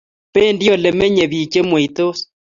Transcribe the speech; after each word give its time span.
Bendi 0.33 0.65
Ole 0.73 0.89
menyei 0.99 1.29
bik 1.31 1.49
chemweitos 1.51 2.17